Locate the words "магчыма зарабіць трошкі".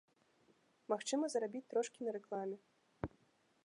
0.93-1.99